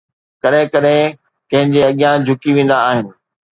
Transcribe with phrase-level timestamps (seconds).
[0.43, 1.11] ڪڏهن ڪڏهن
[1.51, 3.05] ڪنهن جي اڳيان جهڪي ويندا آهن